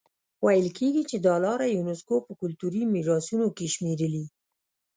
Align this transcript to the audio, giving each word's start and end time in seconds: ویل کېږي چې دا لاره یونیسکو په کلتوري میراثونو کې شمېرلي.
ویل 0.45 0.67
کېږي 0.77 1.03
چې 1.09 1.17
دا 1.25 1.35
لاره 1.45 1.65
یونیسکو 1.75 2.15
په 2.25 2.33
کلتوري 2.41 2.81
میراثونو 2.93 3.47
کې 3.57 3.65
شمېرلي. 3.75 4.25